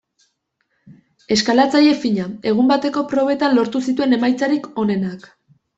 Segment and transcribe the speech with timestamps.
[1.35, 5.35] Eskalatzaile fina, egun bateko probetan lortu zituen emaitzarik onenak.